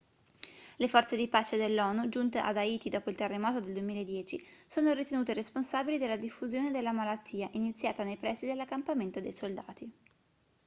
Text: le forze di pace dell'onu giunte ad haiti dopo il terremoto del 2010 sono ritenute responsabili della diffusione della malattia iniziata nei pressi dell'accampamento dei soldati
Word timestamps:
le 0.77 0.87
forze 0.87 1.15
di 1.15 1.27
pace 1.27 1.57
dell'onu 1.57 2.09
giunte 2.09 2.39
ad 2.39 2.57
haiti 2.57 2.89
dopo 2.89 3.11
il 3.11 3.15
terremoto 3.15 3.59
del 3.59 3.73
2010 3.73 4.43
sono 4.65 4.93
ritenute 4.93 5.35
responsabili 5.35 5.99
della 5.99 6.17
diffusione 6.17 6.71
della 6.71 6.91
malattia 6.91 7.47
iniziata 7.51 8.03
nei 8.03 8.17
pressi 8.17 8.47
dell'accampamento 8.47 9.19
dei 9.21 9.31
soldati 9.31 9.91